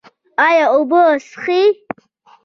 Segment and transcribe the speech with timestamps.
[0.47, 1.61] ایا اوبه څښئ؟